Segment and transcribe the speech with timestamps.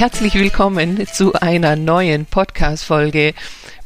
[0.00, 3.34] herzlich willkommen zu einer neuen Podcast-Folge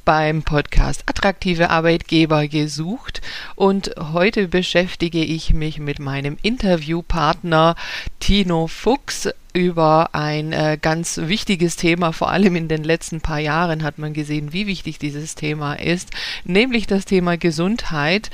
[0.04, 3.20] beim Podcast Attraktive Arbeitgeber gesucht
[3.56, 7.74] und heute beschäftige ich mich mit meinem Interviewpartner
[8.20, 13.82] Tino Fuchs über ein äh, ganz wichtiges Thema, vor allem in den letzten paar Jahren
[13.82, 16.10] hat man gesehen, wie wichtig dieses Thema ist,
[16.44, 18.30] nämlich das Thema Gesundheit.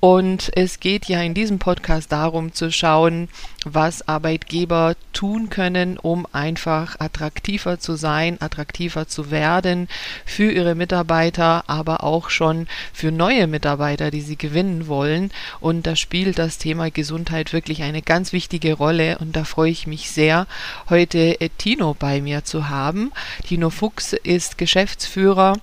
[0.00, 3.28] Und es geht ja in diesem Podcast darum zu schauen,
[3.66, 9.88] was Arbeitgeber tun können, um einfach attraktiver zu sein, attraktiver zu werden
[10.24, 15.30] für ihre Mitarbeiter, aber auch schon für neue Mitarbeiter, die sie gewinnen wollen.
[15.60, 19.18] Und da spielt das Thema Gesundheit wirklich eine ganz wichtige Rolle.
[19.18, 20.46] Und da freue ich mich sehr,
[20.88, 23.12] heute Tino bei mir zu haben.
[23.46, 25.58] Tino Fuchs ist Geschäftsführer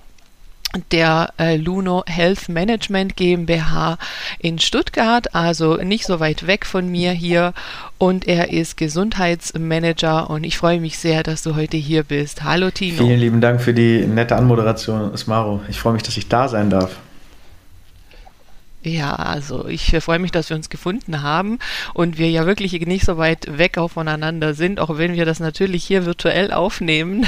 [0.92, 3.98] der äh, Luno Health Management GmbH
[4.38, 7.54] in Stuttgart, also nicht so weit weg von mir hier.
[7.96, 12.44] Und er ist Gesundheitsmanager und ich freue mich sehr, dass du heute hier bist.
[12.44, 12.98] Hallo Tino.
[12.98, 15.62] Vielen lieben Dank für die nette Anmoderation, Smaro.
[15.68, 16.96] Ich freue mich, dass ich da sein darf.
[18.82, 21.58] Ja, also ich freue mich, dass wir uns gefunden haben
[21.94, 25.40] und wir ja wirklich nicht so weit weg auch voneinander sind, auch wenn wir das
[25.40, 27.26] natürlich hier virtuell aufnehmen.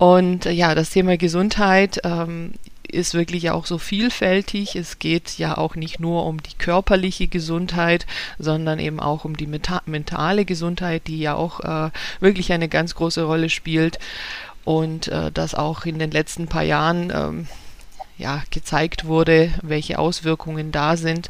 [0.00, 2.54] Und äh, ja, das Thema Gesundheit ähm,
[2.88, 4.74] ist wirklich auch so vielfältig.
[4.74, 8.06] Es geht ja auch nicht nur um die körperliche Gesundheit,
[8.38, 13.24] sondern eben auch um die mentale Gesundheit, die ja auch äh, wirklich eine ganz große
[13.24, 13.98] Rolle spielt
[14.64, 17.46] und äh, das auch in den letzten paar Jahren ähm,
[18.16, 21.28] ja, gezeigt wurde, welche Auswirkungen da sind.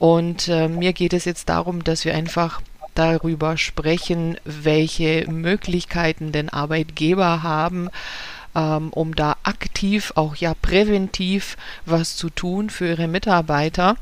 [0.00, 2.62] Und äh, mir geht es jetzt darum, dass wir einfach
[2.94, 7.88] darüber sprechen, welche Möglichkeiten denn Arbeitgeber haben,
[8.54, 13.96] ähm, um da aktiv, auch ja präventiv was zu tun für ihre Mitarbeiter.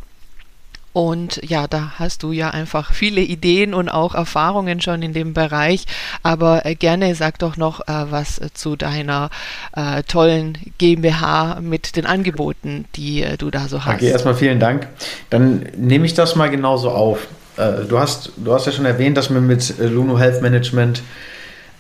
[0.93, 5.35] Und ja, da hast du ja einfach viele Ideen und auch Erfahrungen schon in dem
[5.35, 5.87] Bereich.
[6.25, 9.31] Aber äh, gerne sag doch noch äh, was äh, zu deiner
[9.77, 13.97] äh, tollen GmbH mit den Angeboten, die äh, du da so hast.
[13.97, 14.89] Okay, erstmal vielen Dank.
[15.31, 17.29] Dann nehme ich das mal genauso auf.
[17.57, 21.03] Äh, du, hast, du hast ja schon erwähnt, dass wir mit äh, Luno Health Management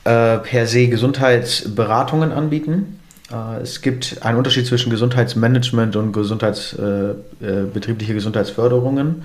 [0.05, 3.01] äh, per se Gesundheitsberatungen anbieten.
[3.31, 7.15] Äh, es gibt einen Unterschied zwischen Gesundheitsmanagement und Gesundheits, äh,
[7.73, 9.23] betriebliche Gesundheitsförderungen.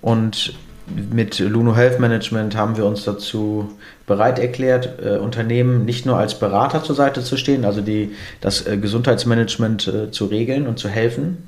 [0.00, 0.54] Und
[0.86, 3.70] mit Luno Health Management haben wir uns dazu
[4.06, 8.66] bereit erklärt, äh, Unternehmen nicht nur als Berater zur Seite zu stehen, also die, das
[8.66, 11.38] äh, Gesundheitsmanagement äh, zu regeln und zu helfen,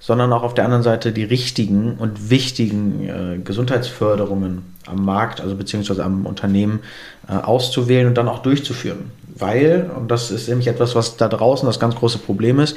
[0.00, 5.54] sondern auch auf der anderen Seite die richtigen und wichtigen äh, Gesundheitsförderungen am Markt, also
[5.54, 6.80] beziehungsweise am Unternehmen
[7.28, 9.12] äh, auszuwählen und dann auch durchzuführen.
[9.36, 12.76] Weil, und das ist nämlich etwas, was da draußen das ganz große Problem ist,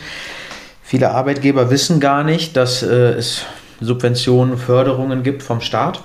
[0.84, 3.45] viele Arbeitgeber wissen gar nicht, dass äh, es
[3.79, 6.03] Subventionen, Förderungen gibt vom Staat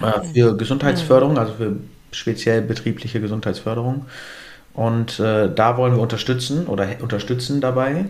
[0.00, 1.76] äh, für Gesundheitsförderung, also für
[2.10, 4.06] speziell betriebliche Gesundheitsförderung.
[4.74, 8.06] Und äh, da wollen wir unterstützen oder unterstützen dabei.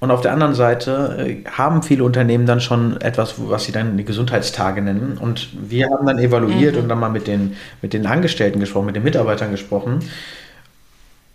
[0.00, 3.98] Und auf der anderen Seite äh, haben viele Unternehmen dann schon etwas, was sie dann
[3.98, 5.18] die Gesundheitstage nennen.
[5.20, 6.82] Und wir haben dann evaluiert mhm.
[6.82, 10.00] und dann mal mit den, mit den Angestellten gesprochen, mit den Mitarbeitern gesprochen.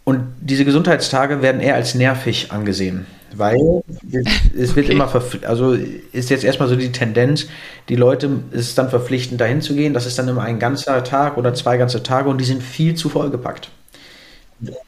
[0.04, 3.82] Und diese Gesundheitstage werden eher als nervig angesehen, weil
[4.56, 4.94] es wird okay.
[4.94, 5.12] immer,
[5.48, 5.76] also
[6.12, 7.48] ist jetzt erstmal so die Tendenz,
[7.90, 11.04] die Leute, es ist dann verpflichtend dahin zu gehen, das ist dann immer ein ganzer
[11.04, 13.72] Tag oder zwei ganze Tage und die sind viel zu vollgepackt.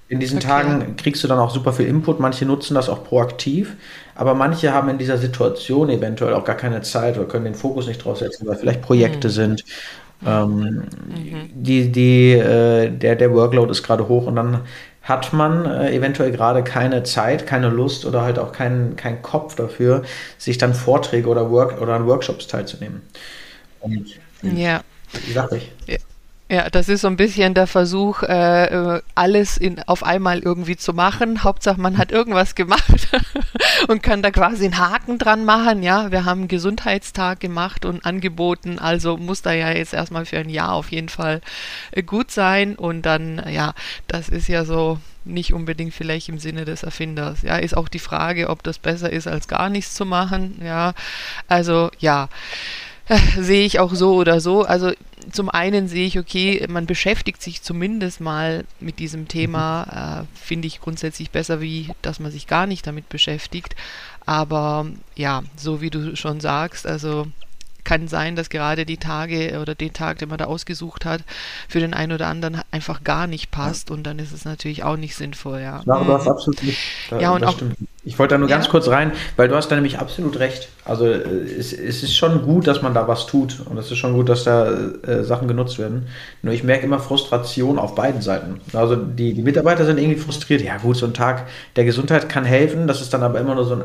[0.07, 0.47] In diesen okay.
[0.47, 2.19] Tagen kriegst du dann auch super viel Input.
[2.19, 3.75] Manche nutzen das auch proaktiv,
[4.15, 7.87] aber manche haben in dieser Situation eventuell auch gar keine Zeit oder können den Fokus
[7.87, 9.31] nicht drauf setzen, weil vielleicht Projekte mhm.
[9.31, 9.65] sind.
[10.25, 11.49] Ähm, mhm.
[11.53, 14.61] die, die, äh, der, der Workload ist gerade hoch und dann
[15.03, 19.55] hat man äh, eventuell gerade keine Zeit, keine Lust oder halt auch keinen kein Kopf
[19.55, 20.03] dafür,
[20.37, 23.03] sich dann Vorträge oder, Work oder an Workshops teilzunehmen.
[23.79, 24.07] Und,
[24.41, 24.81] ja.
[25.25, 25.71] Wie sag ich?
[25.85, 25.97] Ja.
[26.49, 30.93] Ja, das ist so ein bisschen der Versuch, äh, alles in, auf einmal irgendwie zu
[30.93, 31.43] machen.
[31.43, 33.09] Hauptsache, man hat irgendwas gemacht
[33.89, 35.83] und kann da quasi einen Haken dran machen.
[35.83, 40.37] Ja, wir haben einen Gesundheitstag gemacht und angeboten, also muss da ja jetzt erstmal für
[40.37, 41.41] ein Jahr auf jeden Fall
[41.91, 42.77] äh, gut sein.
[42.77, 43.73] Und dann, ja,
[44.07, 47.41] das ist ja so nicht unbedingt vielleicht im Sinne des Erfinders.
[47.41, 50.61] Ja, ist auch die Frage, ob das besser ist, als gar nichts zu machen.
[50.63, 50.93] Ja,
[51.49, 52.29] also ja.
[53.09, 54.63] Äh, sehe ich auch so oder so.
[54.63, 54.91] Also
[55.31, 60.67] zum einen sehe ich, okay, man beschäftigt sich zumindest mal mit diesem Thema, äh, finde
[60.67, 63.75] ich grundsätzlich besser, wie dass man sich gar nicht damit beschäftigt.
[64.25, 67.27] Aber ja, so wie du schon sagst, also
[67.87, 71.21] kann sein, dass gerade die Tage oder den Tag, den man da ausgesucht hat,
[71.69, 74.97] für den einen oder anderen einfach gar nicht passt und dann ist es natürlich auch
[74.97, 75.81] nicht sinnvoll, ja.
[75.85, 76.31] Ja, du hast mhm.
[76.31, 76.79] absolut nicht.
[77.09, 77.77] Da, ja, und auch, stimmt.
[78.03, 78.57] Ich wollte da nur ja.
[78.57, 80.67] ganz kurz rein, weil du hast da nämlich absolut recht.
[80.83, 83.99] Also äh, es, es, ist schon gut, dass man da was tut und es ist
[83.99, 86.07] schon gut, dass da äh, Sachen genutzt werden.
[86.41, 88.59] Nur ich merke immer Frustration auf beiden Seiten.
[88.73, 90.61] Also die, die Mitarbeiter sind irgendwie frustriert.
[90.61, 91.47] Ja gut, so ein Tag
[91.77, 92.85] der Gesundheit kann helfen.
[92.85, 93.83] Das ist dann aber immer nur so ein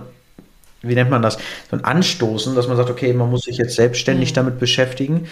[0.83, 1.39] wie nennt man das,
[1.71, 4.35] so ein Anstoßen, dass man sagt, okay, man muss sich jetzt selbstständig mhm.
[4.35, 5.29] damit beschäftigen.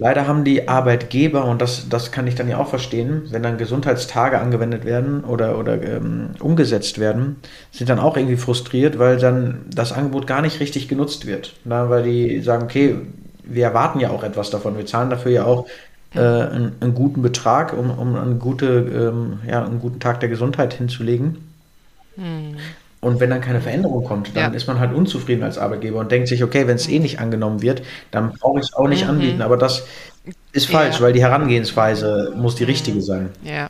[0.00, 3.58] Leider haben die Arbeitgeber, und das, das kann ich dann ja auch verstehen, wenn dann
[3.58, 7.36] Gesundheitstage angewendet werden oder, oder ähm, umgesetzt werden,
[7.70, 11.52] sind dann auch irgendwie frustriert, weil dann das Angebot gar nicht richtig genutzt wird.
[11.66, 12.96] Na, weil die sagen, okay,
[13.44, 15.66] wir erwarten ja auch etwas davon, wir zahlen dafür ja auch
[16.14, 20.30] äh, einen, einen, guten Betrag, um, um eine gute, ähm, ja, einen guten Tag der
[20.30, 21.36] Gesundheit hinzulegen.
[23.00, 24.56] Und wenn dann keine Veränderung kommt, dann ja.
[24.56, 27.62] ist man halt unzufrieden als Arbeitgeber und denkt sich, okay, wenn es eh nicht angenommen
[27.62, 29.10] wird, dann brauche ich es auch nicht mhm.
[29.10, 29.42] anbieten.
[29.42, 29.86] Aber das
[30.52, 31.02] ist falsch, ja.
[31.02, 33.02] weil die Herangehensweise muss die richtige mhm.
[33.02, 33.28] sein.
[33.42, 33.68] Ja.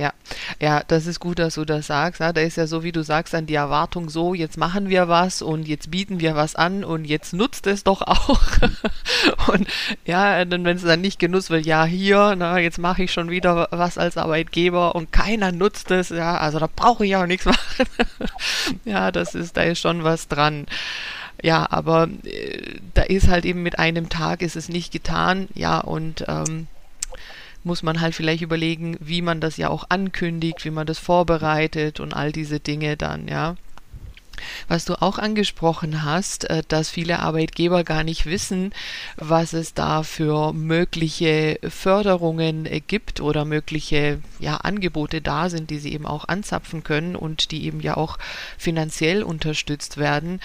[0.00, 0.14] Ja,
[0.62, 2.20] ja, das ist gut, dass du das sagst.
[2.20, 5.08] Ja, da ist ja so, wie du sagst, dann die Erwartung so, jetzt machen wir
[5.08, 8.40] was und jetzt bieten wir was an und jetzt nutzt es doch auch.
[9.52, 9.68] und
[10.06, 13.28] ja, dann wenn es dann nicht genutzt wird, ja, hier, na, jetzt mache ich schon
[13.28, 17.44] wieder was als Arbeitgeber und keiner nutzt es, ja, also da brauche ich auch nichts
[17.44, 17.60] machen.
[18.86, 20.64] ja, das ist, da ist schon was dran.
[21.42, 25.78] Ja, aber äh, da ist halt eben mit einem Tag ist es nicht getan, ja,
[25.78, 26.68] und ähm,
[27.64, 32.00] muss man halt vielleicht überlegen, wie man das ja auch ankündigt, wie man das vorbereitet
[32.00, 33.56] und all diese Dinge dann, ja.
[34.68, 38.72] Was du auch angesprochen hast, äh, dass viele Arbeitgeber gar nicht wissen,
[39.16, 45.78] was es da für mögliche Förderungen äh, gibt oder mögliche ja, Angebote da sind, die
[45.78, 48.18] sie eben auch anzapfen können und die eben ja auch
[48.56, 50.40] finanziell unterstützt werden.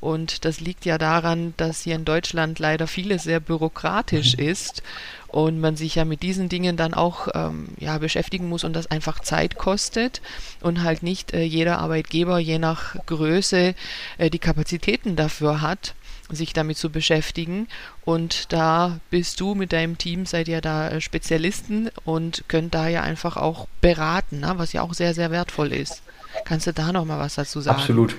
[0.00, 4.44] Und das liegt ja daran, dass hier in Deutschland leider vieles sehr bürokratisch mhm.
[4.44, 4.82] ist
[5.28, 8.90] und man sich ja mit diesen Dingen dann auch ähm, ja, beschäftigen muss und das
[8.90, 10.22] einfach Zeit kostet
[10.60, 13.74] und halt nicht äh, jeder Arbeitgeber je nach Größe
[14.18, 15.94] äh, die Kapazitäten dafür hat
[16.32, 17.68] sich damit zu beschäftigen.
[18.04, 22.88] Und da bist du mit deinem Team, seid ihr da äh, Spezialisten und könnt da
[22.88, 24.52] ja einfach auch beraten, ne?
[24.56, 26.02] was ja auch sehr, sehr wertvoll ist.
[26.44, 27.78] Kannst du da noch mal was dazu sagen?
[27.78, 28.14] Absolut.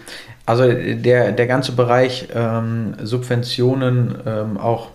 [0.51, 4.89] Also der, der ganze Bereich ähm, Subventionen, ähm, auch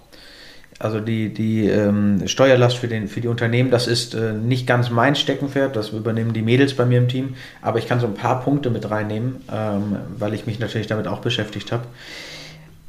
[0.79, 4.91] also die, die ähm, Steuerlast für, den, für die Unternehmen, das ist äh, nicht ganz
[4.91, 8.13] mein Steckenpferd, das übernehmen die Mädels bei mir im Team, aber ich kann so ein
[8.13, 11.85] paar Punkte mit reinnehmen, ähm, weil ich mich natürlich damit auch beschäftigt habe.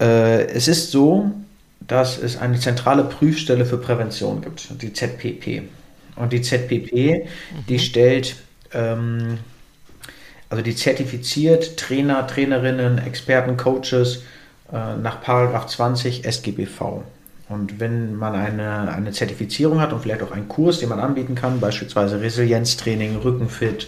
[0.02, 1.32] Äh, es ist so,
[1.80, 5.70] dass es eine zentrale Prüfstelle für Prävention gibt, die ZPP.
[6.18, 7.66] Und die ZPP, mhm.
[7.70, 8.36] die stellt,
[8.74, 9.38] ähm,
[10.50, 14.24] also die zertifiziert Trainer, Trainerinnen, Experten, Coaches
[14.72, 17.04] äh, nach Paragraph 20 SGBV.
[17.50, 21.36] Und wenn man eine, eine Zertifizierung hat und vielleicht auch einen Kurs, den man anbieten
[21.36, 23.88] kann, beispielsweise Resilienztraining, Rückenfit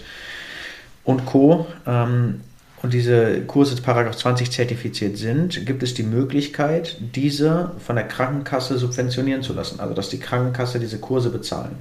[1.04, 2.40] und Co., ähm,
[2.82, 8.78] und diese Kurse Paragraph 20 zertifiziert sind, gibt es die Möglichkeit, diese von der Krankenkasse
[8.78, 9.80] subventionieren zu lassen.
[9.80, 11.76] Also dass die Krankenkasse diese Kurse bezahlen.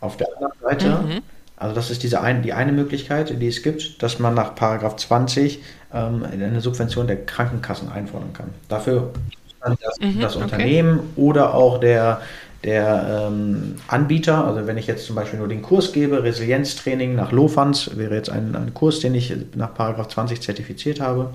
[0.00, 1.20] Auf der anderen Seite, mhm.
[1.62, 4.96] Also das ist diese ein, die eine Möglichkeit, die es gibt, dass man nach Paragraph
[4.96, 5.62] 20
[5.94, 8.48] ähm, eine Subvention der Krankenkassen einfordern kann.
[8.68, 9.12] Dafür
[9.60, 11.06] das, mhm, das Unternehmen okay.
[11.16, 12.20] oder auch der,
[12.64, 14.44] der ähm, Anbieter.
[14.44, 18.30] Also wenn ich jetzt zum Beispiel nur den Kurs gebe, Resilienztraining nach Lofans, wäre jetzt
[18.30, 21.30] ein, ein Kurs, den ich nach Paragraph 20 zertifiziert habe,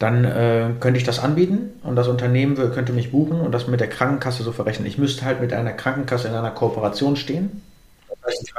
[0.00, 3.78] dann äh, könnte ich das anbieten und das Unternehmen könnte mich buchen und das mit
[3.78, 4.88] der Krankenkasse so verrechnen.
[4.88, 7.62] Ich müsste halt mit einer Krankenkasse in einer Kooperation stehen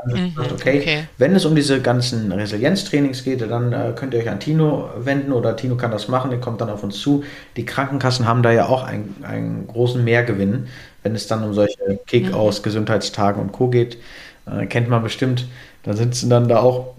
[0.05, 4.29] Mhm, okay, okay, wenn es um diese ganzen Resilienztrainings geht, dann äh, könnt ihr euch
[4.29, 7.23] an Tino wenden oder Tino kann das machen, der kommt dann auf uns zu.
[7.55, 10.67] Die Krankenkassen haben da ja auch einen, einen großen Mehrgewinn,
[11.03, 12.63] wenn es dann um solche Kick-Aus, mhm.
[12.63, 13.69] Gesundheitstagen und Co.
[13.69, 13.97] geht.
[14.45, 15.47] Äh, kennt man bestimmt.
[15.83, 16.93] Da sitzen dann da auch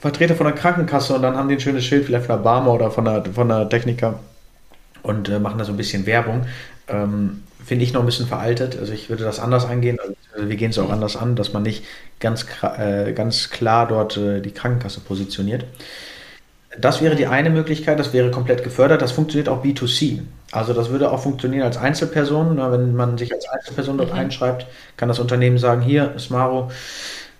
[0.00, 2.72] Vertreter von der Krankenkasse und dann haben die ein schönes Schild, vielleicht von der Barmer
[2.72, 4.18] oder von der, von der Techniker
[5.02, 6.46] und äh, machen da so ein bisschen Werbung.
[6.88, 8.78] Ähm, Finde ich noch ein bisschen veraltet.
[8.80, 9.98] Also ich würde das anders angehen.
[10.32, 11.84] Also wir gehen es auch anders an, dass man nicht
[12.18, 15.66] ganz, äh, ganz klar dort äh, die Krankenkasse positioniert.
[16.80, 19.02] Das wäre die eine Möglichkeit, das wäre komplett gefördert.
[19.02, 20.20] Das funktioniert auch B2C.
[20.50, 22.56] Also das würde auch funktionieren als Einzelperson.
[22.56, 24.18] Wenn man sich als Einzelperson dort mhm.
[24.18, 26.70] einschreibt, kann das Unternehmen sagen, hier, Smaro,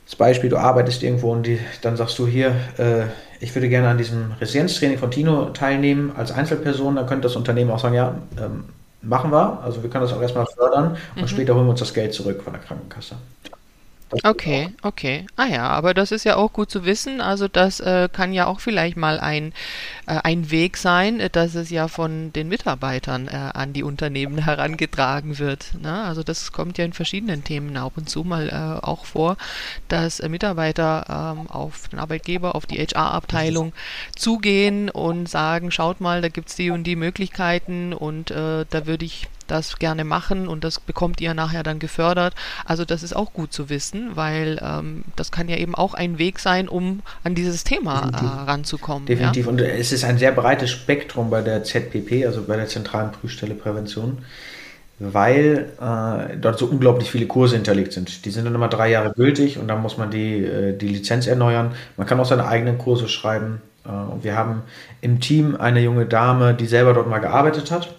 [0.05, 3.05] das Beispiel, du arbeitest irgendwo und die, dann sagst du hier, äh,
[3.41, 6.97] ich würde gerne an diesem Resilienztraining von Tino teilnehmen als Einzelperson.
[6.97, 8.65] Dann könnte das Unternehmen auch sagen, ja, ähm,
[9.02, 9.61] machen wir.
[9.62, 11.28] Also wir können das auch erstmal fördern und mhm.
[11.28, 13.17] später holen wir uns das Geld zurück von der Krankenkasse.
[14.25, 15.27] Okay, okay.
[15.37, 17.21] Ah ja, aber das ist ja auch gut zu wissen.
[17.21, 19.53] Also das äh, kann ja auch vielleicht mal ein,
[20.07, 24.38] äh, ein Weg sein, äh, dass es ja von den Mitarbeitern äh, an die Unternehmen
[24.45, 25.75] herangetragen wird.
[25.83, 26.05] Ne?
[26.05, 29.37] Also das kommt ja in verschiedenen Themen ab und zu mal äh, auch vor,
[29.88, 33.75] dass äh, Mitarbeiter ähm, auf den Arbeitgeber, auf die HR-Abteilung
[34.17, 39.29] zugehen und sagen, schaut mal, da gibt's die und die Möglichkeiten und da würde ich
[39.50, 42.35] das gerne machen und das bekommt ihr nachher dann gefördert.
[42.64, 46.19] Also das ist auch gut zu wissen, weil ähm, das kann ja eben auch ein
[46.19, 49.07] Weg sein, um an dieses Thema äh, ranzukommen.
[49.07, 49.47] Definitiv.
[49.47, 49.52] Ja?
[49.52, 53.55] Und es ist ein sehr breites Spektrum bei der ZPP, also bei der Zentralen Prüfstelle
[53.55, 54.19] Prävention
[55.00, 58.25] weil äh, dort so unglaublich viele Kurse hinterlegt sind.
[58.25, 61.26] Die sind dann immer drei Jahre gültig und dann muss man die, äh, die Lizenz
[61.26, 61.73] erneuern.
[61.97, 63.62] Man kann auch seine eigenen Kurse schreiben.
[63.85, 64.62] Äh, und wir haben
[65.00, 67.95] im Team eine junge Dame, die selber dort mal gearbeitet hat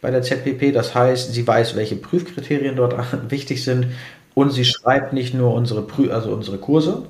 [0.00, 0.72] bei der ZPP.
[0.72, 2.94] Das heißt, sie weiß, welche Prüfkriterien dort
[3.30, 3.86] wichtig sind
[4.34, 7.02] und sie schreibt nicht nur unsere, Prü also unsere Kurse,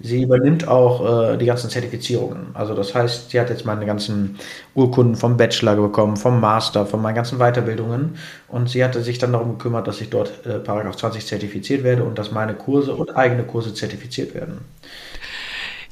[0.00, 2.48] sie übernimmt auch äh, die ganzen Zertifizierungen.
[2.54, 4.38] Also das heißt, sie hat jetzt meine ganzen
[4.74, 8.16] Urkunden vom Bachelor bekommen, vom Master, von meinen ganzen Weiterbildungen
[8.48, 12.04] und sie hatte sich dann darum gekümmert, dass ich dort äh, Paragraph 20 zertifiziert werde
[12.04, 14.58] und dass meine Kurse und eigene Kurse zertifiziert werden.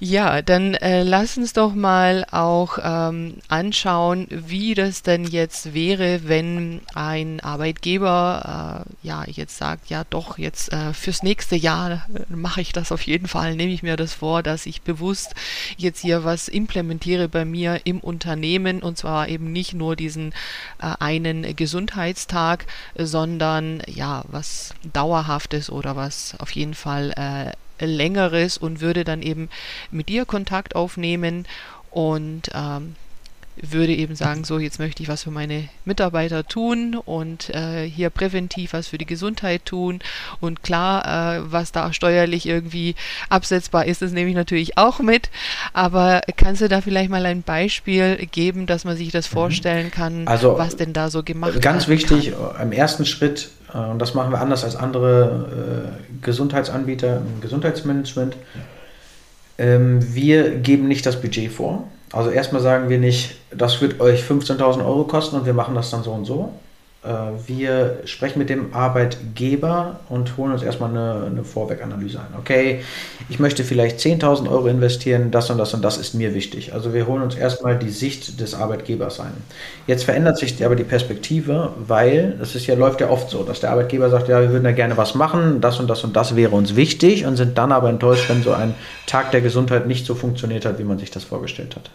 [0.03, 6.23] Ja, dann äh, lass uns doch mal auch ähm, anschauen, wie das denn jetzt wäre,
[6.27, 12.35] wenn ein Arbeitgeber äh, ja jetzt sagt, ja doch, jetzt äh, fürs nächste Jahr äh,
[12.35, 15.35] mache ich das auf jeden Fall, nehme ich mir das vor, dass ich bewusst
[15.77, 18.83] jetzt hier was implementiere bei mir im Unternehmen.
[18.83, 20.33] Und zwar eben nicht nur diesen
[20.81, 22.65] äh, einen Gesundheitstag,
[22.97, 27.53] sondern ja, was dauerhaftes oder was auf jeden Fall äh,
[27.87, 29.49] längeres und würde dann eben
[29.91, 31.47] mit dir Kontakt aufnehmen
[31.91, 32.95] und ähm,
[33.63, 38.11] würde eben sagen, so jetzt möchte ich was für meine Mitarbeiter tun und äh, hier
[38.11, 40.01] präventiv was für die Gesundheit tun
[40.41, 42.95] und klar, äh, was da steuerlich irgendwie
[43.29, 45.31] absetzbar ist, das nehme ich natürlich auch mit,
[45.73, 49.35] aber kannst du da vielleicht mal ein Beispiel geben, dass man sich das mhm.
[49.35, 51.63] vorstellen kann, also, was denn da so gemacht wird?
[51.63, 52.63] Ganz wichtig, kann?
[52.63, 58.37] im ersten Schritt äh, und das machen wir anders als andere äh, Gesundheitsanbieter im Gesundheitsmanagement.
[59.59, 61.85] Ähm, wir geben nicht das Budget vor.
[62.13, 65.91] Also erstmal sagen wir nicht, das wird euch 15.000 Euro kosten und wir machen das
[65.91, 66.70] dann so und so, äh,
[67.03, 72.39] wir sprechen mit dem Arbeitgeber und holen uns erstmal eine, eine Vorweganalyse ein.
[72.39, 72.83] Okay,
[73.31, 76.75] ich möchte vielleicht 10.000 Euro investieren, das und das und das ist mir wichtig.
[76.75, 79.33] Also wir holen uns erstmal die Sicht des Arbeitgebers ein.
[79.87, 83.61] Jetzt verändert sich aber die Perspektive, weil das ist ja, läuft ja oft so, dass
[83.61, 86.37] der Arbeitgeber sagt, ja, wir würden da gerne was machen, das und das und das
[86.37, 88.75] wäre uns wichtig und sind dann aber enttäuscht, wenn so ein
[89.07, 91.89] Tag der Gesundheit nicht so funktioniert hat, wie man sich das vorgestellt hat.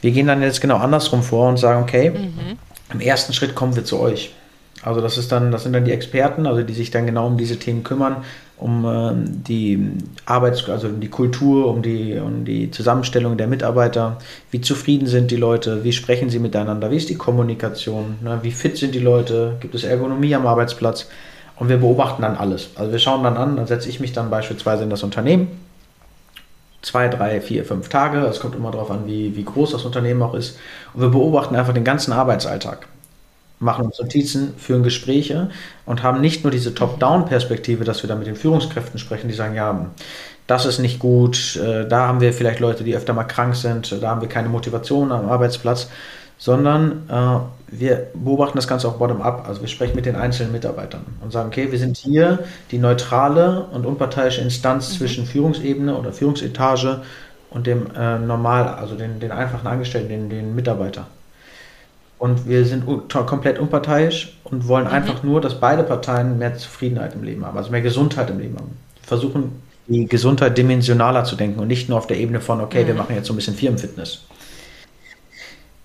[0.00, 2.58] Wir gehen dann jetzt genau andersrum vor und sagen, okay, mhm
[2.92, 4.32] im ersten Schritt kommen wir zu euch.
[4.82, 7.38] Also das ist dann, das sind dann die Experten, also die sich dann genau um
[7.38, 8.16] diese Themen kümmern,
[8.58, 9.92] um äh, die
[10.26, 14.18] Arbeits-, also um die Kultur, um die, um die Zusammenstellung der Mitarbeiter.
[14.50, 15.84] Wie zufrieden sind die Leute?
[15.84, 16.90] Wie sprechen sie miteinander?
[16.90, 18.16] Wie ist die Kommunikation?
[18.22, 18.40] Ne?
[18.42, 19.56] Wie fit sind die Leute?
[19.60, 21.08] Gibt es Ergonomie am Arbeitsplatz?
[21.56, 22.70] Und wir beobachten dann alles.
[22.74, 25.48] Also wir schauen dann an, dann setze ich mich dann beispielsweise in das Unternehmen.
[26.82, 28.18] Zwei, drei, vier, fünf Tage.
[28.26, 30.58] Es kommt immer darauf an, wie, wie groß das Unternehmen auch ist.
[30.94, 32.88] Und wir beobachten einfach den ganzen Arbeitsalltag,
[33.60, 35.50] machen uns Notizen, führen Gespräche
[35.86, 39.54] und haben nicht nur diese Top-Down-Perspektive, dass wir da mit den Führungskräften sprechen, die sagen,
[39.54, 39.90] ja,
[40.48, 44.02] das ist nicht gut, äh, da haben wir vielleicht Leute, die öfter mal krank sind,
[44.02, 45.88] da haben wir keine Motivation am Arbeitsplatz,
[46.38, 47.38] sondern äh,
[47.72, 49.48] wir beobachten das Ganze auch bottom-up.
[49.48, 53.64] Also wir sprechen mit den einzelnen Mitarbeitern und sagen, okay, wir sind hier die neutrale
[53.72, 54.96] und unparteiische Instanz mhm.
[54.98, 57.02] zwischen Führungsebene oder Führungsetage
[57.50, 61.06] und dem äh, normal, also den, den einfachen Angestellten, den, den Mitarbeiter.
[62.18, 64.92] Und wir sind komplett unparteiisch und wollen mhm.
[64.92, 68.56] einfach nur, dass beide Parteien mehr Zufriedenheit im Leben haben, also mehr Gesundheit im Leben
[68.56, 68.76] haben.
[69.02, 72.88] Versuchen, die Gesundheit dimensionaler zu denken und nicht nur auf der Ebene von, okay, mhm.
[72.88, 74.24] wir machen jetzt so ein bisschen Firmenfitness.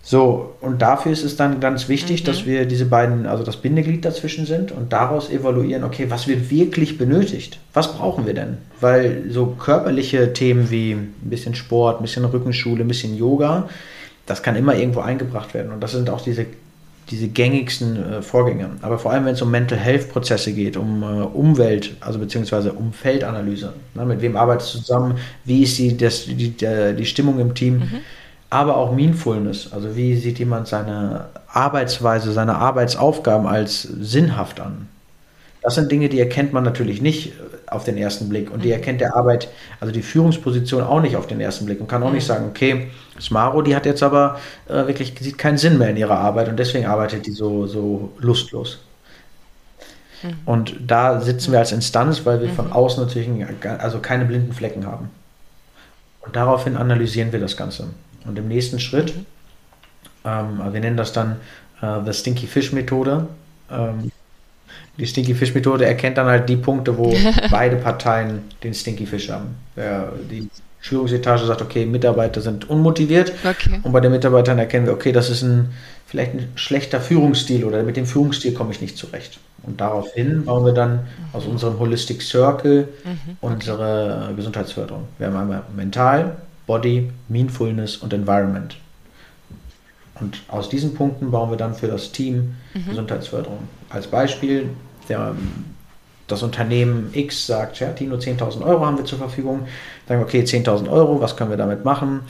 [0.09, 2.25] So, und dafür ist es dann ganz wichtig, mhm.
[2.27, 6.49] dass wir diese beiden, also das Bindeglied dazwischen sind und daraus evaluieren, okay, was wird
[6.49, 7.59] wirklich benötigt?
[7.73, 8.57] Was brauchen wir denn?
[8.79, 13.67] Weil so körperliche Themen wie ein bisschen Sport, ein bisschen Rückenschule, ein bisschen Yoga,
[14.25, 15.73] das kann immer irgendwo eingebracht werden.
[15.73, 16.45] Und das sind auch diese,
[17.09, 18.69] diese gängigsten äh, Vorgänge.
[18.83, 22.71] Aber vor allem, wenn es um Mental Health Prozesse geht, um äh, Umwelt, also beziehungsweise
[22.71, 27.05] um Feldanalyse, ne, mit wem arbeitest du zusammen, wie ist die, das, die, die, die
[27.05, 27.99] Stimmung im Team, mhm
[28.49, 29.73] aber auch Meanfulness.
[29.73, 34.87] Also wie sieht jemand seine Arbeitsweise, seine Arbeitsaufgaben als sinnhaft an?
[35.61, 37.33] Das sind Dinge, die erkennt man natürlich nicht
[37.65, 38.51] auf den ersten Blick.
[38.51, 38.75] Und die mhm.
[38.75, 39.49] erkennt der Arbeit,
[39.79, 42.27] also die Führungsposition auch nicht auf den ersten Blick und kann auch nicht mhm.
[42.27, 42.87] sagen, okay,
[43.19, 44.39] Smaro, die hat jetzt aber
[44.69, 48.13] äh, wirklich, sieht keinen Sinn mehr in ihrer Arbeit und deswegen arbeitet die so, so
[48.19, 48.79] lustlos.
[50.23, 50.29] Mhm.
[50.45, 52.55] Und da sitzen wir als Instanz, weil wir mhm.
[52.55, 53.29] von außen natürlich
[53.79, 55.09] also keine blinden Flecken haben.
[56.21, 57.87] Und daraufhin analysieren wir das Ganze.
[58.27, 59.25] Und im nächsten Schritt, mhm.
[60.25, 61.37] ähm, wir nennen das dann
[61.81, 63.27] äh, The Stinky Fish Methode.
[63.71, 64.11] Ähm,
[64.97, 67.15] die Stinky Fish Methode erkennt dann halt die Punkte, wo
[67.51, 69.55] beide Parteien den Stinky Fish haben.
[69.75, 73.33] Ja, die Führungsetage sagt, okay, Mitarbeiter sind unmotiviert.
[73.43, 73.79] Okay.
[73.83, 75.69] Und bei den Mitarbeitern erkennen wir, okay, das ist ein
[76.07, 79.39] vielleicht ein schlechter Führungsstil oder mit dem Führungsstil komme ich nicht zurecht.
[79.63, 81.01] Und daraufhin bauen wir dann
[81.33, 83.37] aus unserem Holistic Circle mhm.
[83.41, 85.03] unsere Gesundheitsförderung.
[85.17, 88.77] Wir haben einmal Mental, Body, Mindfulness und Environment.
[90.19, 92.89] Und aus diesen Punkten bauen wir dann für das Team mhm.
[92.89, 93.59] Gesundheitsförderung.
[93.89, 94.69] Als Beispiel,
[95.09, 95.35] der,
[96.27, 99.67] das Unternehmen X sagt, ja, Tino, 10.000 Euro haben wir zur Verfügung.
[100.07, 102.21] Sagen wir, okay, 10.000 Euro, was können wir damit machen?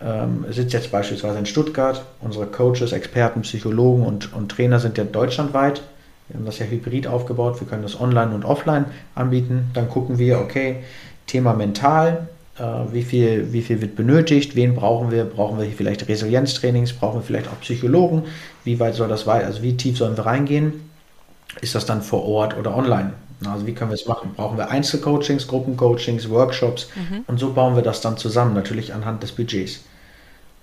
[0.00, 2.04] Ähm, sitzt jetzt beispielsweise in Stuttgart.
[2.20, 5.82] Unsere Coaches, Experten, Psychologen und, und Trainer sind ja deutschlandweit.
[6.28, 7.60] Wir haben das ja hybrid aufgebaut.
[7.60, 9.70] Wir können das online und offline anbieten.
[9.74, 10.82] Dann gucken wir, okay,
[11.26, 12.28] Thema mental,
[12.58, 17.22] wie, viel, wie viel wird benötigt, wen brauchen wir, brauchen wir vielleicht Resilienztrainings, brauchen wir
[17.22, 18.24] vielleicht auch Psychologen,
[18.64, 20.90] wie weit soll das weit, also wie tief sollen wir reingehen?
[21.60, 23.14] Ist das dann vor Ort oder online?
[23.50, 24.32] Also wie können wir es machen?
[24.36, 27.24] Brauchen wir Einzelcoachings, Gruppencoachings, Workshops mhm.
[27.26, 29.80] und so bauen wir das dann zusammen, natürlich anhand des Budgets.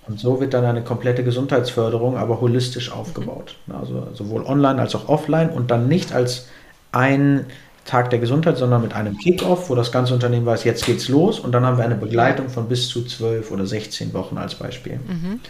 [0.06, 3.56] Und so wird dann eine komplette Gesundheitsförderung, aber holistisch aufgebaut.
[3.66, 3.74] Mhm.
[3.74, 6.48] Also sowohl online als auch offline und dann nicht als
[6.92, 7.46] ein
[7.90, 11.40] Tag der Gesundheit, sondern mit einem Kick-Off, wo das ganze Unternehmen weiß, jetzt geht's los
[11.40, 15.00] und dann haben wir eine Begleitung von bis zu zwölf oder 16 Wochen als Beispiel.
[15.06, 15.40] Mhm.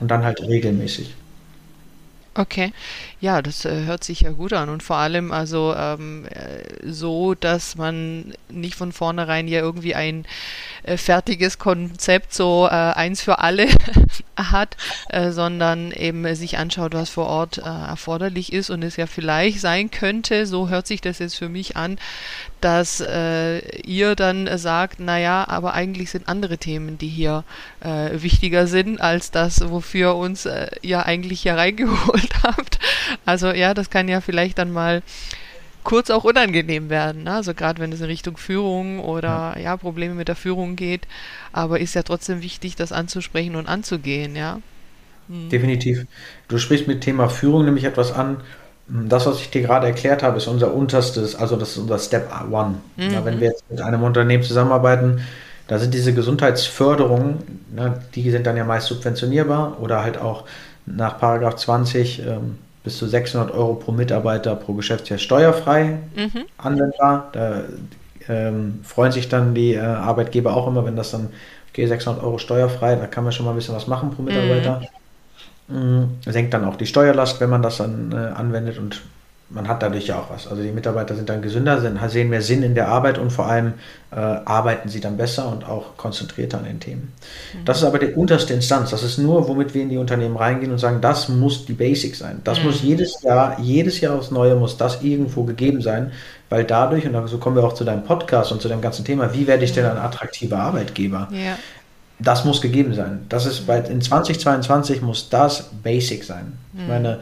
[0.00, 1.14] Und dann halt regelmäßig.
[2.34, 2.72] Okay,
[3.20, 7.34] ja, das äh, hört sich ja gut an und vor allem also ähm, äh, so,
[7.34, 10.26] dass man nicht von vornherein ja irgendwie ein
[10.82, 13.68] äh, fertiges Konzept so äh, eins für alle
[14.36, 14.76] hat,
[15.08, 19.60] äh, sondern eben sich anschaut, was vor Ort äh, erforderlich ist und es ja vielleicht
[19.60, 21.98] sein könnte, so hört sich das jetzt für mich an,
[22.60, 27.44] dass ihr dann sagt, naja, aber eigentlich sind andere Themen, die hier
[27.80, 30.48] wichtiger sind als das, wofür uns
[30.82, 32.78] ja eigentlich hier reingeholt geholt habt.
[33.24, 35.02] Also ja, das kann ja vielleicht dann mal
[35.86, 37.22] kurz auch unangenehm werden.
[37.24, 37.32] Ne?
[37.32, 39.62] Also gerade wenn es in Richtung Führung oder ja.
[39.62, 39.76] ja.
[39.76, 41.02] Probleme mit der Führung geht.
[41.52, 44.60] Aber ist ja trotzdem wichtig, das anzusprechen und anzugehen, ja.
[45.28, 45.48] Hm.
[45.48, 46.06] Definitiv.
[46.48, 48.38] Du sprichst mit Thema Führung nämlich etwas an.
[48.88, 52.30] Das, was ich dir gerade erklärt habe, ist unser unterstes, also das ist unser Step
[52.50, 52.76] One.
[52.96, 53.10] Mhm.
[53.10, 55.20] Ja, wenn wir jetzt mit einem Unternehmen zusammenarbeiten,
[55.66, 60.44] da sind diese Gesundheitsförderungen, ne, die sind dann ja meist subventionierbar oder halt auch
[60.86, 66.44] nach Paragraph 20 ähm, bis zu 600 Euro pro Mitarbeiter pro Geschäftsjahr steuerfrei mhm.
[66.56, 67.30] anwendbar.
[67.32, 67.62] Da
[68.28, 71.30] ähm, freuen sich dann die äh, Arbeitgeber auch immer, wenn das dann,
[71.70, 74.82] okay, 600 Euro steuerfrei, da kann man schon mal ein bisschen was machen pro Mitarbeiter.
[75.66, 75.76] Mhm.
[75.76, 76.18] Mhm.
[76.24, 79.02] Senkt dann auch die Steuerlast, wenn man das dann äh, anwendet und
[79.48, 80.48] man hat dadurch ja auch was.
[80.48, 83.46] Also die Mitarbeiter sind dann gesünder, sind, sehen mehr Sinn in der Arbeit und vor
[83.46, 83.74] allem
[84.10, 87.12] äh, arbeiten sie dann besser und auch konzentrierter an den Themen.
[87.54, 87.64] Mhm.
[87.64, 88.90] Das ist aber die unterste Instanz.
[88.90, 92.16] Das ist nur, womit wir in die Unternehmen reingehen und sagen, das muss die Basic
[92.16, 92.40] sein.
[92.42, 92.66] Das mhm.
[92.66, 96.10] muss jedes Jahr, jedes Jahr aufs Neue muss das irgendwo gegeben sein,
[96.48, 99.32] weil dadurch, und so kommen wir auch zu deinem Podcast und zu dem ganzen Thema,
[99.32, 101.28] wie werde ich denn ein attraktiver Arbeitgeber?
[101.30, 101.56] Ja.
[102.18, 103.26] Das muss gegeben sein.
[103.28, 106.58] Das ist bei, in 2022 muss das Basic sein.
[106.72, 106.80] Mhm.
[106.80, 107.20] Ich meine,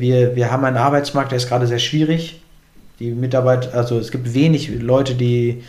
[0.00, 2.40] wir, wir haben einen Arbeitsmarkt, der ist gerade sehr schwierig.
[3.00, 5.62] Die Mitarbeit, also es gibt wenig Leute, die,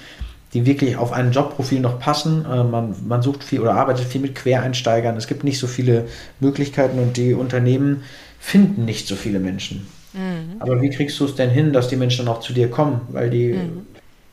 [0.54, 2.46] die wirklich auf ein Jobprofil noch passen.
[2.46, 5.18] Äh, man, man sucht viel oder arbeitet viel mit Quereinsteigern.
[5.18, 6.06] Es gibt nicht so viele
[6.40, 8.04] Möglichkeiten und die Unternehmen
[8.40, 9.88] finden nicht so viele Menschen.
[10.14, 10.60] Mhm.
[10.60, 13.02] Aber wie kriegst du es denn hin, dass die Menschen dann auch zu dir kommen?
[13.10, 13.86] Weil die mhm.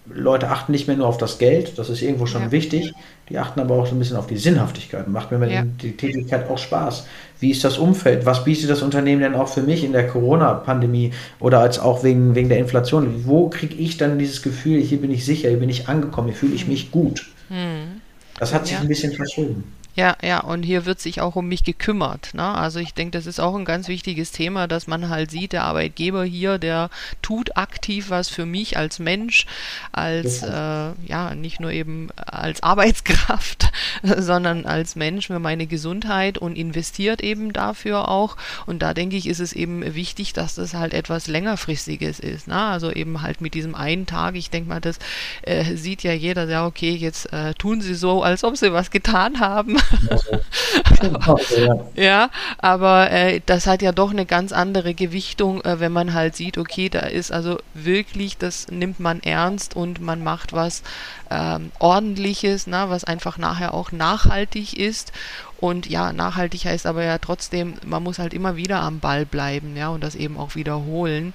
[0.07, 2.53] Leute achten nicht mehr nur auf das Geld, das ist irgendwo schon ja.
[2.53, 2.93] wichtig,
[3.29, 5.07] die achten aber auch so ein bisschen auf die Sinnhaftigkeit.
[5.07, 5.63] Macht mir ja.
[5.65, 7.07] die Tätigkeit auch Spaß?
[7.39, 8.27] Wie ist das Umfeld?
[8.27, 12.35] Was bietet das Unternehmen denn auch für mich in der Corona-Pandemie oder als auch wegen,
[12.35, 13.25] wegen der Inflation?
[13.27, 16.37] Wo kriege ich dann dieses Gefühl, hier bin ich sicher, hier bin ich angekommen, hier
[16.37, 17.31] fühle ich mich gut?
[17.49, 18.01] Mhm.
[18.39, 18.81] Das hat sich ja.
[18.81, 19.65] ein bisschen verschoben.
[19.95, 22.33] Ja, ja, und hier wird sich auch um mich gekümmert.
[22.33, 22.43] Ne?
[22.43, 25.65] Also ich denke, das ist auch ein ganz wichtiges Thema, dass man halt sieht, der
[25.65, 26.89] Arbeitgeber hier, der
[27.21, 29.45] tut aktiv was für mich als Mensch,
[29.93, 33.71] als äh, ja, nicht nur eben als Arbeitskraft,
[34.03, 38.39] sondern als Mensch für meine Gesundheit und investiert eben dafür auch.
[38.65, 42.49] Und da denke ich, ist es eben wichtig, dass das halt etwas längerfristiges ist.
[42.49, 42.59] Ne?
[42.59, 44.99] Also eben halt mit diesem einen Tag, ich denke mal, das
[45.43, 48.91] äh, sieht ja jeder, ja, okay, jetzt äh, tun sie so, als ob sie was
[48.91, 49.82] getan haben
[51.95, 56.37] ja, aber äh, das hat ja doch eine ganz andere Gewichtung, äh, wenn man halt
[56.37, 60.83] sieht, okay, da ist also wirklich, das nimmt man ernst und man macht was
[61.31, 65.13] ähm, ordentliches, na, was einfach nachher auch nachhaltig ist.
[65.63, 69.77] Und ja, nachhaltig heißt aber ja trotzdem, man muss halt immer wieder am Ball bleiben,
[69.77, 71.35] ja, und das eben auch wiederholen.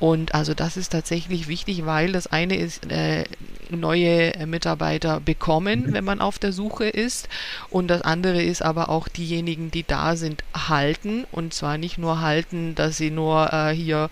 [0.00, 3.26] Und also das ist tatsächlich wichtig, weil das eine ist, äh,
[3.70, 5.92] neue Mitarbeiter bekommen, mhm.
[5.92, 7.28] wenn man auf der Suche ist.
[7.68, 11.24] Und das andere ist aber auch diejenigen, die da sind, halten.
[11.30, 14.10] Und zwar nicht nur halten, dass sie nur äh, hier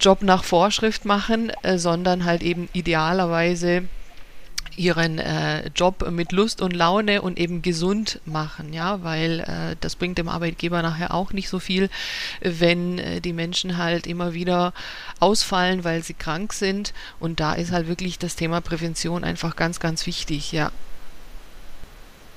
[0.00, 3.84] Job nach Vorschrift machen, äh, sondern halt eben idealerweise
[4.80, 9.94] ihren äh, Job mit Lust und Laune und eben gesund machen, ja, weil äh, das
[9.94, 11.90] bringt dem Arbeitgeber nachher auch nicht so viel,
[12.40, 14.72] wenn äh, die Menschen halt immer wieder
[15.20, 19.80] ausfallen, weil sie krank sind und da ist halt wirklich das Thema Prävention einfach ganz,
[19.80, 20.72] ganz wichtig, ja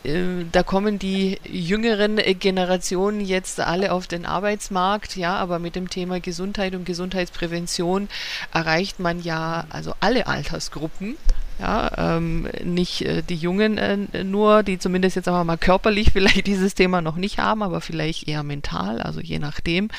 [0.04, 5.90] äh, da kommen die jüngeren Generationen jetzt alle auf den Arbeitsmarkt, ja, aber mit dem
[5.90, 8.10] Thema Gesundheit und Gesundheitsprävention
[8.54, 11.16] erreicht man ja also alle Altersgruppen.
[11.60, 16.48] Ja, ähm, nicht äh, die Jungen äh, nur, die zumindest jetzt aber mal körperlich vielleicht
[16.48, 19.90] dieses Thema noch nicht haben, aber vielleicht eher mental, also je nachdem.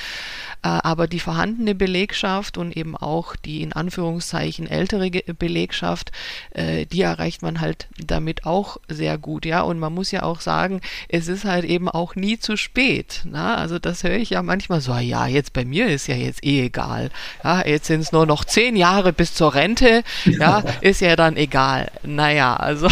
[0.65, 6.11] Äh, aber die vorhandene Belegschaft und eben auch die in Anführungszeichen ältere Belegschaft,
[6.53, 9.61] äh, die erreicht man halt damit auch sehr gut, ja.
[9.61, 13.23] Und man muss ja auch sagen, es ist halt eben auch nie zu spät.
[13.25, 13.57] Na?
[13.57, 16.65] Also das höre ich ja manchmal so, ja, jetzt bei mir ist ja jetzt eh
[16.65, 17.11] egal.
[17.43, 21.37] Ja, jetzt sind es nur noch zehn Jahre bis zur Rente, ja, ist ja dann
[21.37, 21.91] egal.
[22.03, 22.89] Naja, also.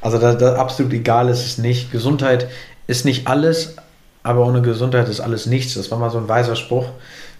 [0.00, 1.92] Also da, da absolut egal ist es nicht.
[1.92, 2.48] Gesundheit
[2.86, 3.76] ist nicht alles,
[4.24, 5.74] aber ohne Gesundheit ist alles nichts.
[5.74, 6.86] Das war mal so ein weiser Spruch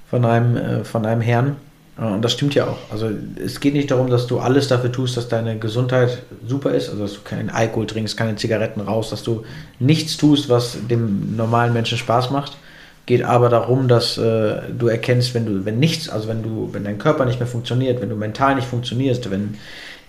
[0.09, 1.57] von einem, äh, von einem Herrn.
[1.97, 2.79] Und das stimmt ja auch.
[2.91, 3.09] Also
[3.43, 7.03] es geht nicht darum, dass du alles dafür tust, dass deine Gesundheit super ist, also
[7.03, 9.45] dass du keinen Alkohol trinkst, keine Zigaretten raus, dass du
[9.79, 12.57] nichts tust, was dem normalen Menschen Spaß macht.
[13.07, 16.85] Geht aber darum, dass äh, du erkennst, wenn du, wenn nichts, also wenn du, wenn
[16.85, 19.55] dein Körper nicht mehr funktioniert, wenn du mental nicht funktionierst, wenn,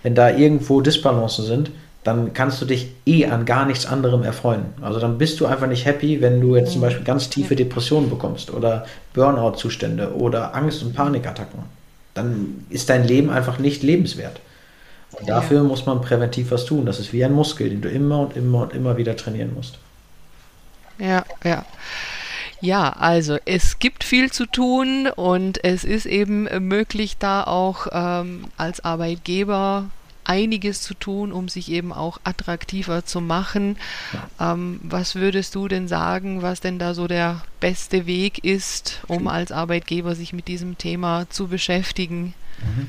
[0.02, 1.70] wenn da irgendwo Disbalancen sind,
[2.06, 4.66] dann kannst du dich eh an gar nichts anderem erfreuen.
[4.80, 6.84] Also dann bist du einfach nicht happy, wenn du jetzt zum mhm.
[6.84, 11.60] Beispiel ganz tiefe Depressionen bekommst oder Burnout-Zustände oder Angst- und Panikattacken.
[12.14, 14.40] Dann ist dein Leben einfach nicht lebenswert.
[15.18, 16.86] Und dafür muss man präventiv was tun.
[16.86, 19.78] Das ist wie ein Muskel, den du immer und immer und immer wieder trainieren musst.
[20.98, 21.64] Ja, ja.
[22.60, 28.44] Ja, also es gibt viel zu tun und es ist eben möglich, da auch ähm,
[28.56, 29.90] als Arbeitgeber
[30.28, 33.76] einiges zu tun, um sich eben auch attraktiver zu machen.
[34.40, 39.28] Ähm, was würdest du denn sagen, was denn da so der beste Weg ist, um
[39.28, 42.34] als Arbeitgeber sich mit diesem Thema zu beschäftigen?
[42.60, 42.88] Mhm.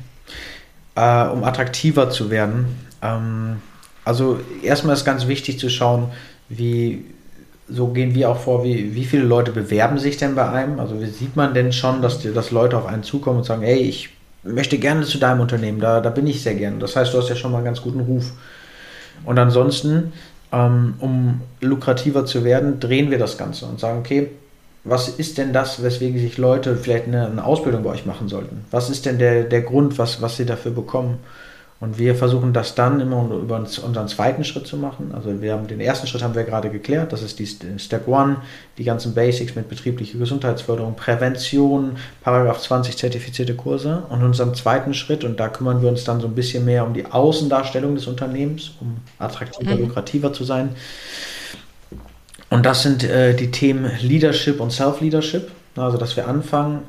[0.94, 2.66] Äh, um attraktiver zu werden.
[3.02, 3.62] Ähm,
[4.04, 6.10] also erstmal ist ganz wichtig zu schauen,
[6.48, 7.04] wie
[7.68, 10.80] so gehen wir auch vor, wie, wie viele Leute bewerben sich denn bei einem?
[10.80, 13.62] Also wie sieht man denn schon, dass, die, dass Leute auf einen zukommen und sagen,
[13.62, 14.10] hey, ich
[14.42, 16.78] möchte gerne zu deinem Unternehmen, da, da bin ich sehr gerne.
[16.78, 18.32] Das heißt, du hast ja schon mal einen ganz guten Ruf.
[19.24, 20.12] Und ansonsten,
[20.52, 24.30] ähm, um lukrativer zu werden, drehen wir das Ganze und sagen, okay,
[24.84, 28.64] was ist denn das, weswegen sich Leute vielleicht eine, eine Ausbildung bei euch machen sollten?
[28.70, 31.18] Was ist denn der, der Grund, was, was sie dafür bekommen?
[31.80, 35.12] Und wir versuchen das dann immer über unseren zweiten Schritt zu machen.
[35.14, 37.46] Also wir haben den ersten Schritt haben wir gerade geklärt, das ist die
[37.78, 38.38] Step One,
[38.78, 44.02] die ganzen Basics mit betrieblicher Gesundheitsförderung, Prävention, Paragraph 20 zertifizierte Kurse.
[44.08, 46.94] Und unserem zweiten Schritt, und da kümmern wir uns dann so ein bisschen mehr um
[46.94, 49.82] die Außendarstellung des Unternehmens, um attraktiver, mhm.
[49.82, 50.70] lukrativer zu sein.
[52.50, 55.48] Und das sind äh, die Themen Leadership und Self-Leadership.
[55.76, 56.82] Also dass wir anfangen,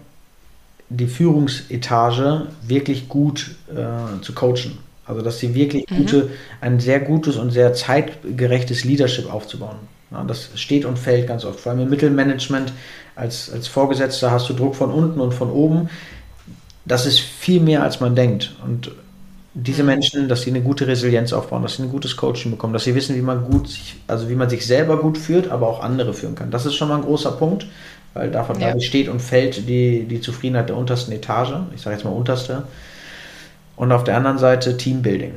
[0.89, 4.77] die Führungsetage wirklich gut äh, zu coachen.
[5.05, 5.97] Also dass sie wirklich mhm.
[5.97, 6.29] gute,
[6.61, 9.77] ein sehr gutes und sehr zeitgerechtes Leadership aufzubauen.
[10.11, 11.59] Ja, das steht und fällt ganz oft.
[11.59, 12.73] Vor allem im Mittelmanagement
[13.15, 15.89] als, als Vorgesetzter hast du Druck von unten und von oben.
[16.85, 18.55] Das ist viel mehr, als man denkt.
[18.65, 18.91] Und
[19.53, 19.89] diese mhm.
[19.89, 22.95] Menschen, dass sie eine gute Resilienz aufbauen, dass sie ein gutes Coaching bekommen, dass sie
[22.95, 26.13] wissen, wie man gut sich, also wie man sich selber gut führt, aber auch andere
[26.13, 26.49] führen kann.
[26.49, 27.67] Das ist schon mal ein großer Punkt
[28.13, 28.79] weil davon ja.
[28.79, 32.63] steht und fällt die, die Zufriedenheit der untersten Etage, ich sage jetzt mal unterste.
[33.75, 35.35] Und auf der anderen Seite Teambuilding.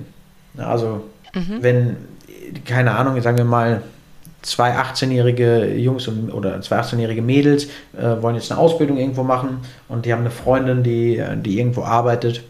[0.56, 1.04] Also
[1.34, 1.58] mhm.
[1.60, 1.96] wenn,
[2.64, 3.82] keine Ahnung, sagen wir mal,
[4.42, 9.58] zwei 18-jährige Jungs oder zwei 18-jährige Mädels äh, wollen jetzt eine Ausbildung irgendwo machen
[9.88, 12.42] und die haben eine Freundin, die, die irgendwo arbeitet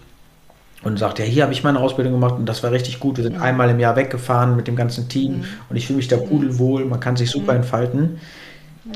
[0.83, 3.19] und sagt, ja, hier habe ich meine Ausbildung gemacht und das war richtig gut.
[3.19, 3.43] Wir sind mhm.
[3.43, 5.45] einmal im Jahr weggefahren mit dem ganzen Team mhm.
[5.69, 6.29] und ich fühle mich da mhm.
[6.29, 7.59] pudelwohl, man kann sich super mhm.
[7.59, 8.21] entfalten.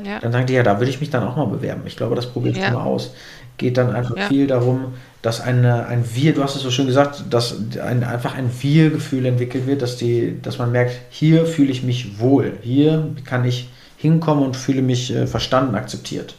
[0.05, 0.19] Ja.
[0.19, 1.81] Dann sagen die, ja, da würde ich mich dann auch mal bewerben.
[1.85, 2.71] Ich glaube, das probiere ich ja.
[2.71, 3.13] mal aus.
[3.57, 4.27] Geht dann einfach ja.
[4.27, 8.35] viel darum, dass eine, ein Wir, du hast es so schön gesagt, dass ein, einfach
[8.35, 13.15] ein Wir-Gefühl entwickelt wird, dass, die, dass man merkt, hier fühle ich mich wohl, hier
[13.25, 16.35] kann ich hinkommen und fühle mich äh, verstanden, akzeptiert.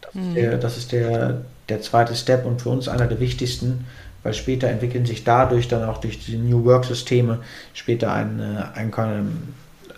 [0.00, 0.28] Das, mhm.
[0.28, 3.84] ist, der, das ist der, der zweite Step und für uns einer der wichtigsten,
[4.22, 7.40] weil später entwickeln sich dadurch dann auch durch die New Work-Systeme
[7.74, 9.26] später eine, eine,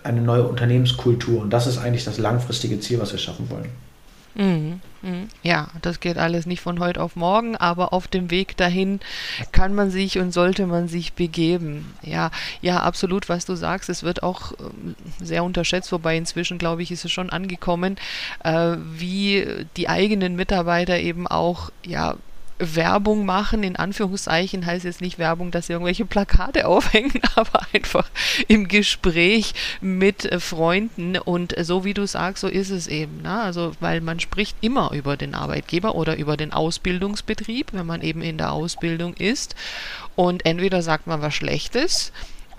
[0.03, 1.41] eine neue Unternehmenskultur.
[1.41, 3.69] Und das ist eigentlich das langfristige Ziel, was wir schaffen wollen.
[4.33, 5.27] Mhm, mhm.
[5.43, 9.01] Ja, das geht alles nicht von heute auf morgen, aber auf dem Weg dahin
[9.51, 11.93] kann man sich und sollte man sich begeben.
[12.01, 13.89] Ja, ja, absolut, was du sagst.
[13.89, 17.97] Es wird auch ähm, sehr unterschätzt, wobei inzwischen, glaube ich, ist es schon angekommen,
[18.43, 22.15] äh, wie die eigenen Mitarbeiter eben auch, ja,
[22.61, 28.09] Werbung machen, in Anführungszeichen heißt jetzt nicht Werbung, dass sie irgendwelche Plakate aufhängen, aber einfach
[28.47, 33.23] im Gespräch mit äh, Freunden und so wie du sagst, so ist es eben.
[33.23, 33.41] Ne?
[33.41, 38.21] Also, weil man spricht immer über den Arbeitgeber oder über den Ausbildungsbetrieb, wenn man eben
[38.21, 39.55] in der Ausbildung ist
[40.15, 42.11] und entweder sagt man was Schlechtes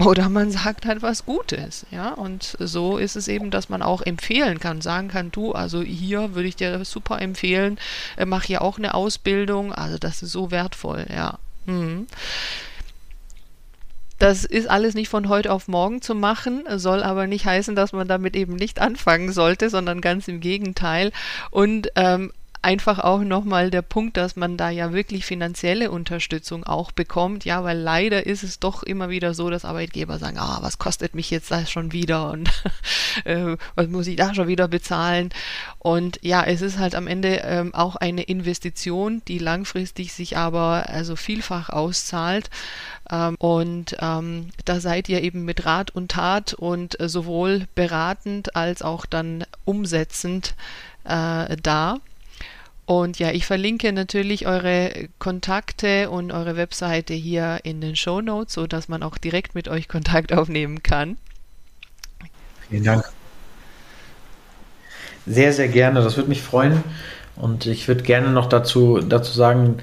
[0.07, 2.11] oder man sagt halt was Gutes, ja.
[2.11, 6.35] Und so ist es eben, dass man auch empfehlen kann, sagen kann, du, also hier
[6.35, 7.79] würde ich dir super empfehlen,
[8.17, 11.39] äh, mach hier auch eine Ausbildung, also das ist so wertvoll, ja.
[11.67, 12.07] Mhm.
[14.19, 17.93] Das ist alles nicht von heute auf morgen zu machen, soll aber nicht heißen, dass
[17.93, 21.11] man damit eben nicht anfangen sollte, sondern ganz im Gegenteil.
[21.51, 26.93] Und ähm, einfach auch nochmal der Punkt, dass man da ja wirklich finanzielle Unterstützung auch
[26.93, 27.45] bekommt.
[27.45, 31.15] Ja, weil leider ist es doch immer wieder so, dass Arbeitgeber sagen, ah, was kostet
[31.15, 32.51] mich jetzt das schon wieder und
[33.25, 35.31] äh, was muss ich da schon wieder bezahlen?
[35.81, 40.89] Und ja, es ist halt am Ende ähm, auch eine Investition, die langfristig sich aber
[40.89, 42.49] also vielfach auszahlt.
[43.11, 48.55] Ähm, und ähm, da seid ihr eben mit Rat und Tat und äh, sowohl beratend
[48.55, 50.55] als auch dann umsetzend
[51.05, 51.99] äh, da.
[53.01, 58.53] Und ja, ich verlinke natürlich eure Kontakte und eure Webseite hier in den Show Notes,
[58.53, 61.17] sodass man auch direkt mit euch Kontakt aufnehmen kann.
[62.69, 63.11] Vielen Dank.
[65.27, 66.03] Sehr, sehr gerne.
[66.03, 66.85] Das würde mich freuen.
[67.35, 69.79] Und ich würde gerne noch dazu, dazu sagen,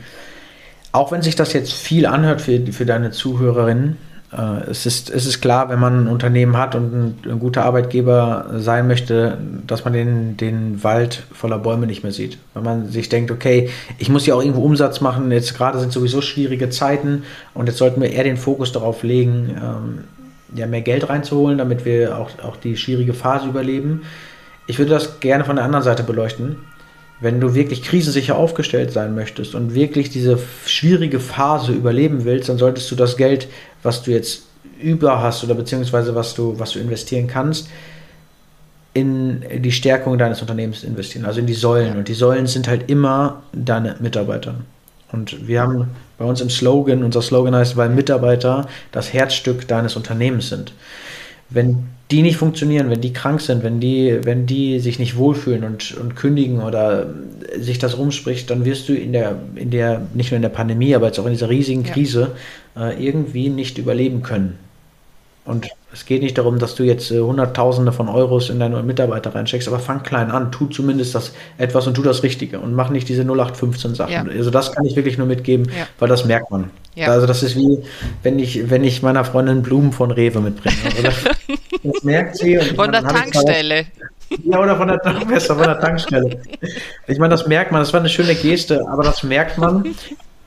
[0.91, 3.97] auch wenn sich das jetzt viel anhört für, für deine Zuhörerinnen,
[4.31, 8.51] es, ist, es ist klar, wenn man ein Unternehmen hat und ein, ein, guter Arbeitgeber
[8.57, 12.37] sein möchte, dass man den, den Wald voller Bäume nicht mehr sieht.
[12.53, 15.91] Wenn man sich denkt, okay, ich muss ja auch irgendwo Umsatz machen, jetzt gerade sind
[15.91, 17.23] sowieso schwierige Zeiten
[17.55, 20.03] und jetzt sollten wir eher den Fokus darauf legen, ähm,
[20.55, 24.03] ja, mehr Geld reinzuholen, damit wir auch, auch die schwierige Phase überleben.
[24.67, 26.57] Ich würde das gerne von der anderen Seite beleuchten.
[27.21, 32.57] Wenn du wirklich krisensicher aufgestellt sein möchtest und wirklich diese schwierige Phase überleben willst, dann
[32.57, 33.49] solltest du das Geld,
[33.83, 34.43] was du jetzt
[34.81, 37.69] über hast oder beziehungsweise was du, was du investieren kannst,
[38.93, 41.97] in die Stärkung deines Unternehmens investieren, also in die Säulen.
[41.97, 44.55] Und die Säulen sind halt immer deine Mitarbeiter.
[45.11, 49.95] Und wir haben bei uns im Slogan, unser Slogan heißt, weil Mitarbeiter das Herzstück deines
[49.95, 50.73] Unternehmens sind.
[51.49, 55.63] Wenn die nicht funktionieren, wenn die krank sind, wenn die, wenn die sich nicht wohlfühlen
[55.63, 57.07] und, und kündigen oder
[57.57, 60.95] sich das rumspricht, dann wirst du in der, in der, nicht nur in der Pandemie,
[60.95, 62.31] aber jetzt auch in dieser riesigen Krise
[62.75, 62.89] ja.
[62.89, 64.57] äh, irgendwie nicht überleben können.
[65.45, 69.33] Und es geht nicht darum, dass du jetzt äh, Hunderttausende von Euros in deine Mitarbeiter
[69.33, 72.89] reinsteckst, aber fang klein an, tu zumindest das etwas und tu das Richtige und mach
[72.89, 74.11] nicht diese 0815 Sachen.
[74.11, 74.23] Ja.
[74.23, 75.87] Also das kann ich wirklich nur mitgeben, ja.
[75.97, 76.71] weil das merkt man.
[76.95, 77.07] Ja.
[77.07, 77.79] Also das ist wie,
[78.23, 80.75] wenn ich, wenn ich meiner Freundin Blumen von Rewe mitbringe.
[80.85, 81.15] Also das,
[81.83, 82.57] das, merkt sie.
[82.75, 83.85] von der Tankstelle.
[84.43, 86.41] Ja, oder von der, besser, von der Tankstelle.
[87.07, 89.95] Ich meine, das merkt man, das war eine schöne Geste, aber das merkt man.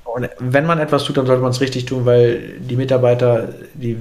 [0.04, 3.96] Und wenn man etwas tut, dann sollte man es richtig tun, weil die Mitarbeiter, die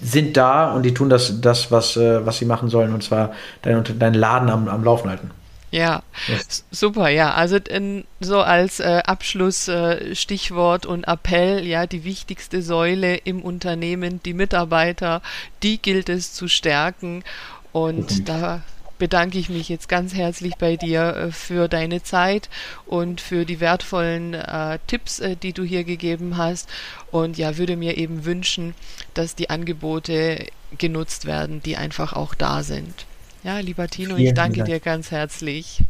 [0.00, 3.32] sind da und die tun das, das was, äh, was sie machen sollen, und zwar
[3.62, 5.30] deinen dein Laden am, am Laufen halten.
[5.72, 6.64] Ja, yes.
[6.70, 7.32] super, ja.
[7.32, 14.22] Also in, so als äh, Abschlussstichwort äh, und Appell, ja, die wichtigste Säule im Unternehmen,
[14.22, 15.22] die Mitarbeiter,
[15.62, 17.24] die gilt es zu stärken.
[17.72, 18.24] Und mhm.
[18.26, 18.62] da
[18.98, 22.50] bedanke ich mich jetzt ganz herzlich bei dir äh, für deine Zeit
[22.84, 26.68] und für die wertvollen äh, Tipps, äh, die du hier gegeben hast.
[27.10, 28.74] Und ja, würde mir eben wünschen,
[29.14, 33.06] dass die Angebote genutzt werden, die einfach auch da sind.
[33.44, 34.68] Ja, lieber Tino, Vielen ich danke Dank.
[34.68, 35.82] dir ganz herzlich.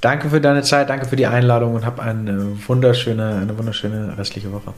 [0.00, 4.50] Danke für deine Zeit, danke für die Einladung und hab eine wunderschöne, eine wunderschöne restliche
[4.50, 4.72] Woche.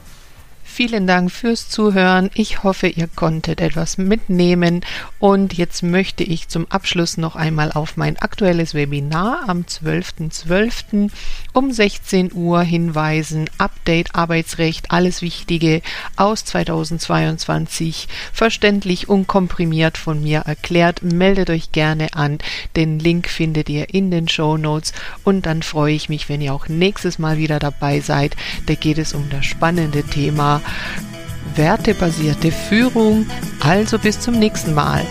[0.75, 2.31] Vielen Dank fürs Zuhören.
[2.33, 4.81] Ich hoffe, ihr konntet etwas mitnehmen.
[5.19, 10.33] Und jetzt möchte ich zum Abschluss noch einmal auf mein aktuelles Webinar am 12.12.
[10.33, 11.11] .12.
[11.53, 13.51] um 16 Uhr hinweisen.
[13.59, 15.83] Update Arbeitsrecht, alles Wichtige
[16.17, 21.03] aus 2022, verständlich und komprimiert von mir erklärt.
[21.03, 22.39] Meldet euch gerne an.
[22.77, 24.95] Den Link findet ihr in den Show Notes.
[25.23, 28.37] Und dann freue ich mich, wenn ihr auch nächstes Mal wieder dabei seid.
[28.65, 30.62] Da geht es um das spannende Thema
[31.55, 33.27] wertebasierte Führung.
[33.61, 35.05] Also bis zum nächsten Mal.